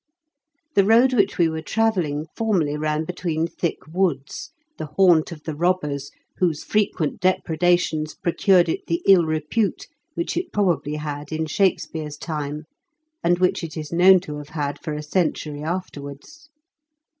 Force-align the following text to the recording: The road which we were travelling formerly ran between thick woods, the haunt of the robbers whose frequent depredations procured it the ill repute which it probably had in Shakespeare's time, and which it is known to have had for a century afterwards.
The 0.73 0.83
road 0.83 1.13
which 1.13 1.37
we 1.37 1.47
were 1.47 1.61
travelling 1.61 2.25
formerly 2.35 2.75
ran 2.75 3.05
between 3.05 3.45
thick 3.45 3.85
woods, 3.87 4.49
the 4.79 4.87
haunt 4.87 5.31
of 5.31 5.43
the 5.43 5.53
robbers 5.53 6.09
whose 6.37 6.63
frequent 6.63 7.19
depredations 7.21 8.15
procured 8.15 8.67
it 8.67 8.87
the 8.87 9.03
ill 9.05 9.25
repute 9.25 9.85
which 10.15 10.35
it 10.35 10.51
probably 10.51 10.95
had 10.95 11.31
in 11.31 11.45
Shakespeare's 11.45 12.17
time, 12.17 12.63
and 13.23 13.37
which 13.37 13.63
it 13.63 13.77
is 13.77 13.93
known 13.93 14.19
to 14.21 14.39
have 14.39 14.49
had 14.49 14.79
for 14.79 14.93
a 14.93 15.03
century 15.03 15.61
afterwards. 15.61 16.49